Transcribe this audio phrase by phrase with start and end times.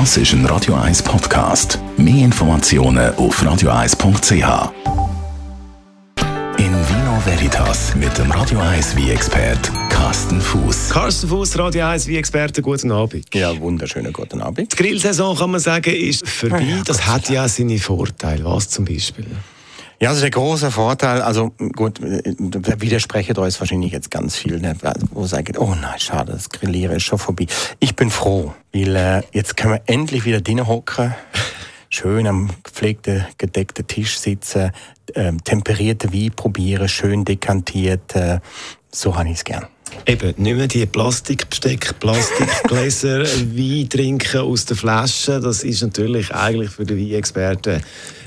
[0.00, 1.78] Das ist ein Radio 1 Podcast.
[1.96, 4.72] Mehr Informationen auf radio1.ch.
[6.58, 10.90] In Vino Veritas mit dem Radio 1 wie expert Carsten Fuß.
[10.90, 13.32] Carsten Fuß, Radio 1 wie Experte, guten Abend.
[13.32, 14.72] Ja, wunderschönen guten Abend.
[14.72, 16.62] Die Grillsaison kann man sagen, ist vorbei.
[16.62, 18.44] Ja, das hat ja seine Vorteile.
[18.44, 19.26] Was zum Beispiel?
[20.00, 21.22] Ja, das ist der große Vorteil.
[21.22, 24.76] Also gut, da widerspreche da ist wahrscheinlich jetzt ganz viel, ne,
[25.10, 27.46] wo sagen, oh nein, schade, das Grillieren ist schon vorbei.
[27.78, 31.14] Ich bin froh, weil äh, jetzt können wir endlich wieder drinnen hocken,
[31.90, 34.72] schön am gepflegten, gedeckten Tisch sitzen,
[35.14, 38.16] ähm, temperierte Wein probieren, schön dekantiert.
[38.16, 38.40] Äh,
[38.90, 39.66] so habe ich es gern.
[40.06, 43.22] Eben, nicht mehr die Plastikbesteck, Plastikgläser,
[43.56, 45.40] Wein trinken aus der Flasche.
[45.40, 47.80] Das ist natürlich eigentlich für den Weinexperten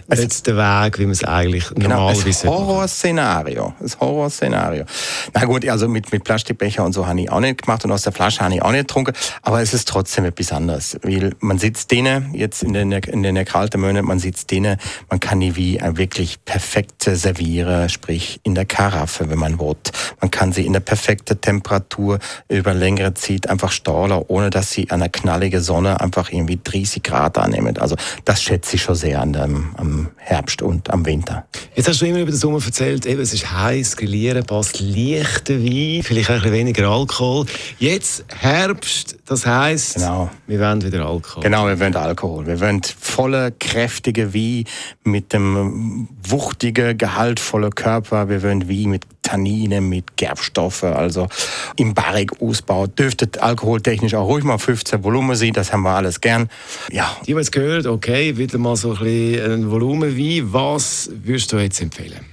[0.07, 2.67] nicht der Weg, wie man es eigentlich Genau, normalerweise ein sollte machen.
[2.67, 3.73] Horrorszenario.
[3.79, 4.85] Ein Horrorszenario.
[5.33, 8.03] Na gut, also mit, mit Plastikbecher und so habe ich auch nicht gemacht und aus
[8.03, 11.57] der Flasche habe ich auch nicht getrunken, aber es ist trotzdem etwas anderes, weil man
[11.59, 14.77] sitzt drinnen, jetzt in den, in den kalten Monaten, man sitzt drinnen,
[15.09, 19.75] man kann die wie ein wirklich perfekt servieren, sprich in der Karaffe, wenn man will.
[20.21, 24.89] Man kann sie in der perfekten Temperatur über längere Zeit einfach stahlen, ohne dass sie
[24.89, 27.77] an der knalligen Sonne einfach irgendwie 30 Grad annehmen.
[27.77, 31.47] Also das schätze ich schon sehr an dem, am Herbst und am Winter.
[31.75, 35.55] Jetzt hast du immer über den Sommer erzählt, eben, es ist heiß, grillieren passt leichter
[35.63, 37.45] Wein, vielleicht ein bisschen weniger Alkohol.
[37.79, 40.29] Jetzt Herbst, das heisst, Genau.
[40.47, 41.43] wir wollen wieder Alkohol.
[41.43, 42.45] Genau, wir wollen Alkohol.
[42.45, 44.65] Wir wollen volle, kräftige Wein
[45.03, 48.29] mit dem wuchtigen, gehaltvollen Körper.
[48.29, 51.27] Wir wollen Wein mit Tanninen, mit Gerbstoffe, also
[51.75, 52.87] im Barrik-Ausbau.
[52.87, 56.49] Dürfte alkoholtechnisch auch ruhig mal 15 Volumen sein, das haben wir alles gern.
[56.91, 60.53] Ja, Die haben jetzt gehört, okay, wieder mal so ein bisschen ein Volumenwein.
[60.53, 62.25] Was würdest du jetzt empfehlen?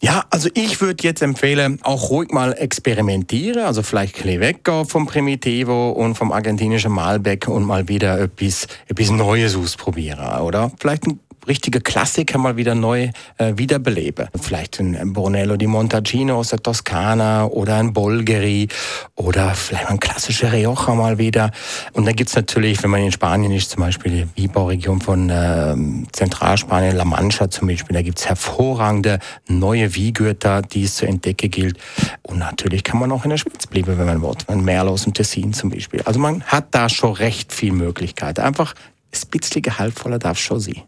[0.00, 4.84] Ja, also ich würde jetzt empfehlen, auch ruhig mal experimentieren, also vielleicht ein bisschen weggehen
[4.84, 10.72] vom Primitivo und vom argentinischen Malbec und mal wieder etwas, etwas Neues ausprobieren, oder?
[10.80, 14.28] Vielleicht ein richtige Klassiker mal wieder neu äh, wiederbeleben.
[14.40, 18.68] Vielleicht ein Brunello di Montalcino aus der Toskana oder ein Bolgheri
[19.14, 21.50] oder vielleicht mal ein klassischer Rioja mal wieder.
[21.92, 26.06] Und dann gibt's natürlich, wenn man in Spanien ist, zum Beispiel die Weinbauregion von ähm,
[26.12, 29.18] Zentralspanien, La Mancha zum Beispiel, da gibt's hervorragende
[29.48, 31.78] neue Wiegürter, die es zu entdecken gilt.
[32.22, 33.38] Und natürlich kann man auch in der
[33.70, 34.32] bleiben, wenn man will.
[34.46, 36.02] Ein Merl aus dem Tessin zum Beispiel.
[36.02, 38.38] Also man hat da schon recht viel Möglichkeit.
[38.38, 38.74] Einfach
[39.12, 40.82] ein bisschen gehaltvoller darf schon sein.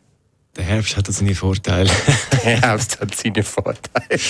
[0.56, 1.90] Der Herbst hat seine Vorteile.
[2.44, 4.20] Der Herbst hat seine Vorteile.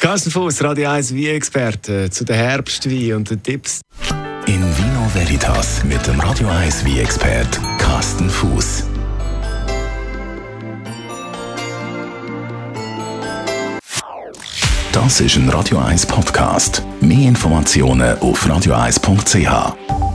[0.00, 3.80] Carsten Fuß, Radio 1 Wein-Experte zu den Herbstwein und den Tipps.
[4.46, 8.84] In Vino Veritas mit dem Radio 1 wie expert Carsten Fuß.
[14.92, 16.82] Das ist ein Radio 1 Podcast.
[17.00, 20.09] Mehr Informationen auf radio1.ch.